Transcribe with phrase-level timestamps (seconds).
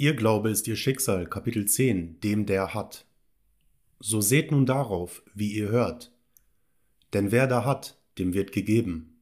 [0.00, 3.04] Ihr Glaube ist ihr Schicksal, Kapitel 10, dem der hat.
[3.98, 6.10] So seht nun darauf, wie ihr hört.
[7.12, 9.20] Denn wer da hat, dem wird gegeben.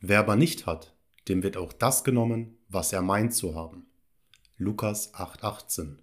[0.00, 0.96] Wer aber nicht hat,
[1.28, 3.86] dem wird auch das genommen, was er meint zu haben.
[4.56, 5.98] Lukas 8,18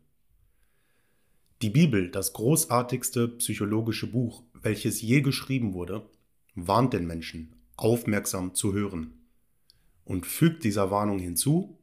[1.62, 6.10] Die Bibel, das großartigste psychologische Buch, welches je geschrieben wurde,
[6.54, 9.16] warnt den Menschen, aufmerksam zu hören
[10.06, 11.78] und fügt dieser Warnung hinzu,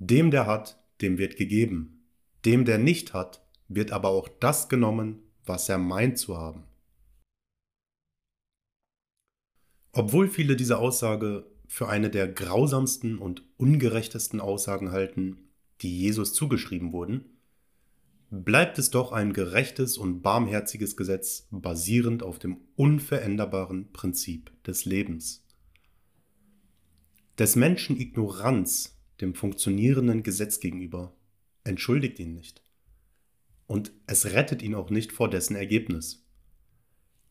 [0.00, 2.04] dem der hat, dem wird gegeben,
[2.44, 6.64] dem der nicht hat, wird aber auch das genommen, was er meint zu haben.
[9.92, 15.50] Obwohl viele diese Aussage für eine der grausamsten und ungerechtesten Aussagen halten,
[15.82, 17.24] die Jesus zugeschrieben wurden,
[18.30, 25.44] bleibt es doch ein gerechtes und barmherziges Gesetz basierend auf dem unveränderbaren Prinzip des Lebens.
[27.38, 31.14] Des Menschen Ignoranz dem funktionierenden Gesetz gegenüber
[31.64, 32.62] entschuldigt ihn nicht.
[33.66, 36.26] Und es rettet ihn auch nicht vor dessen Ergebnis.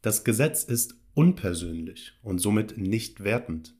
[0.02, 3.76] Das Gesetz ist unpersönlich und somit nicht wertend.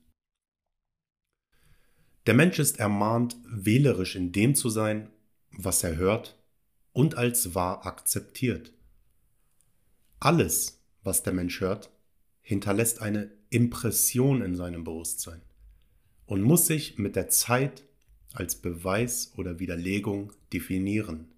[2.26, 5.10] Der Mensch ist ermahnt, wählerisch in dem zu sein,
[5.50, 6.38] was er hört
[6.92, 8.72] und als wahr akzeptiert.
[10.18, 11.90] Alles, was der Mensch hört,
[12.42, 15.40] hinterlässt eine Impression in seinem Bewusstsein
[16.26, 17.84] und muss sich mit der Zeit
[18.32, 21.28] als Beweis oder Widerlegung definieren.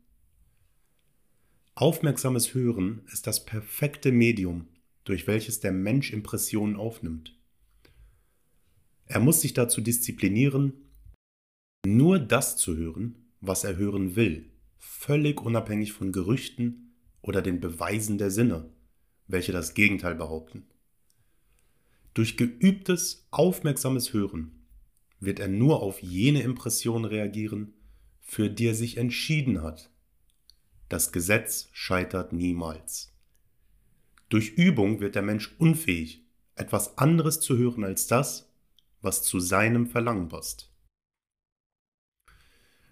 [1.74, 4.68] Aufmerksames Hören ist das perfekte Medium,
[5.04, 7.34] durch welches der Mensch Impressionen aufnimmt.
[9.06, 10.74] Er muss sich dazu disziplinieren,
[11.84, 18.18] nur das zu hören, was er hören will, völlig unabhängig von Gerüchten oder den Beweisen
[18.18, 18.70] der Sinne,
[19.26, 20.66] welche das Gegenteil behaupten.
[22.14, 24.61] Durch geübtes, aufmerksames Hören
[25.22, 27.74] wird er nur auf jene Impression reagieren,
[28.20, 29.90] für die er sich entschieden hat.
[30.88, 33.12] Das Gesetz scheitert niemals.
[34.28, 38.50] Durch Übung wird der Mensch unfähig, etwas anderes zu hören als das,
[39.00, 40.70] was zu seinem Verlangen passt.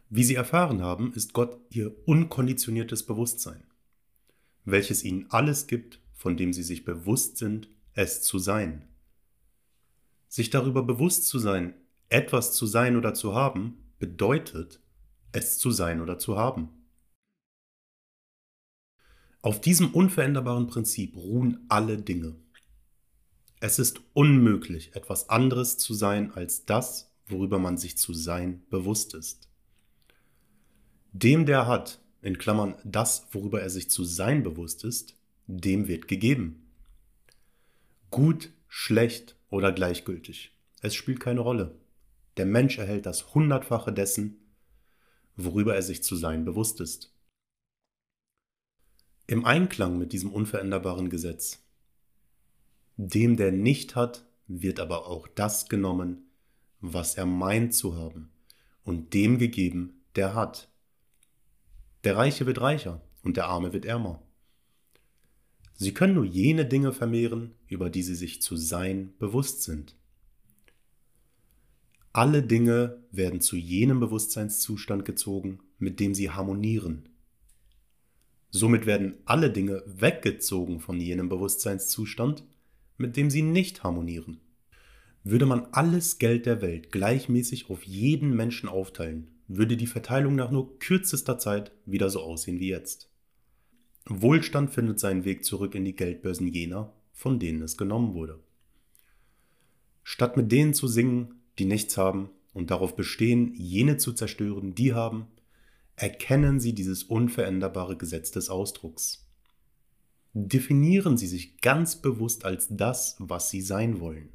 [0.08, 3.62] Wie Sie erfahren haben, ist Gott Ihr unkonditioniertes Bewusstsein,
[4.64, 8.88] welches Ihnen alles gibt, von dem Sie sich bewusst sind, es zu sein.
[10.28, 11.74] Sich darüber bewusst zu sein,
[12.10, 14.80] etwas zu sein oder zu haben, bedeutet,
[15.32, 16.68] es zu sein oder zu haben.
[19.42, 22.36] Auf diesem unveränderbaren Prinzip ruhen alle Dinge.
[23.60, 29.14] Es ist unmöglich, etwas anderes zu sein als das, worüber man sich zu sein bewusst
[29.14, 29.48] ist.
[31.12, 35.16] Dem, der hat, in Klammern das, worüber er sich zu sein bewusst ist,
[35.46, 36.70] dem wird gegeben.
[38.10, 40.52] Gut, schlecht oder gleichgültig.
[40.82, 41.79] Es spielt keine Rolle.
[42.40, 44.38] Der Mensch erhält das Hundertfache dessen,
[45.36, 47.14] worüber er sich zu sein bewusst ist.
[49.26, 51.62] Im Einklang mit diesem unveränderbaren Gesetz.
[52.96, 56.30] Dem, der nicht hat, wird aber auch das genommen,
[56.80, 58.32] was er meint zu haben,
[58.84, 60.72] und dem gegeben, der hat.
[62.04, 64.22] Der Reiche wird reicher und der Arme wird ärmer.
[65.74, 69.99] Sie können nur jene Dinge vermehren, über die sie sich zu sein bewusst sind.
[72.12, 77.08] Alle Dinge werden zu jenem Bewusstseinszustand gezogen, mit dem sie harmonieren.
[78.50, 82.44] Somit werden alle Dinge weggezogen von jenem Bewusstseinszustand,
[82.96, 84.40] mit dem sie nicht harmonieren.
[85.22, 90.50] Würde man alles Geld der Welt gleichmäßig auf jeden Menschen aufteilen, würde die Verteilung nach
[90.50, 93.08] nur kürzester Zeit wieder so aussehen wie jetzt.
[94.06, 98.40] Wohlstand findet seinen Weg zurück in die Geldbörsen jener, von denen es genommen wurde.
[100.02, 104.94] Statt mit denen zu singen, die nichts haben und darauf bestehen, jene zu zerstören, die
[104.94, 105.28] haben,
[105.94, 109.28] erkennen sie dieses unveränderbare Gesetz des Ausdrucks.
[110.32, 114.30] Definieren sie sich ganz bewusst als das, was sie sein wollen.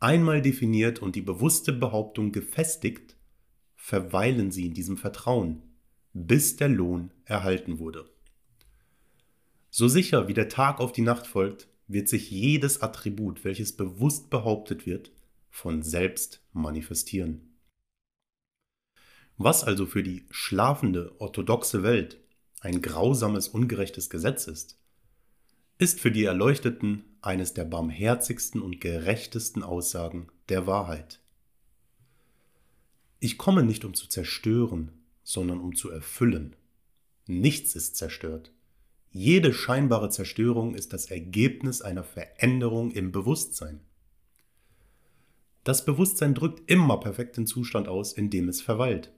[0.00, 3.16] Einmal definiert und die bewusste Behauptung gefestigt,
[3.74, 5.62] verweilen sie in diesem Vertrauen,
[6.12, 8.08] bis der Lohn erhalten wurde.
[9.70, 14.30] So sicher wie der Tag auf die Nacht folgt, wird sich jedes Attribut, welches bewusst
[14.30, 15.10] behauptet wird,
[15.54, 17.54] von selbst manifestieren.
[19.36, 22.20] Was also für die schlafende orthodoxe Welt
[22.60, 24.80] ein grausames, ungerechtes Gesetz ist,
[25.78, 31.20] ist für die Erleuchteten eines der barmherzigsten und gerechtesten Aussagen der Wahrheit.
[33.20, 34.90] Ich komme nicht um zu zerstören,
[35.22, 36.56] sondern um zu erfüllen.
[37.26, 38.52] Nichts ist zerstört.
[39.12, 43.80] Jede scheinbare Zerstörung ist das Ergebnis einer Veränderung im Bewusstsein.
[45.64, 49.12] Das Bewusstsein drückt immer perfekt den Zustand aus, in dem es verweilt.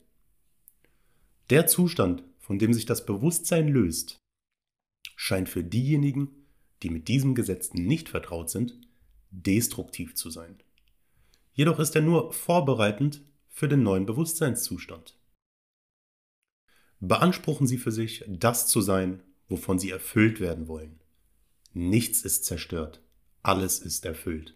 [1.51, 4.19] Der Zustand, von dem sich das Bewusstsein löst,
[5.17, 6.47] scheint für diejenigen,
[6.83, 8.79] die mit diesem Gesetz nicht vertraut sind,
[9.31, 10.63] destruktiv zu sein.
[11.53, 15.19] Jedoch ist er nur vorbereitend für den neuen Bewusstseinszustand.
[17.01, 21.01] Beanspruchen Sie für sich, das zu sein, wovon Sie erfüllt werden wollen.
[21.73, 23.03] Nichts ist zerstört,
[23.43, 24.55] alles ist erfüllt.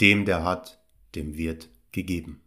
[0.00, 0.80] Dem, der hat,
[1.14, 2.40] dem wird gegeben.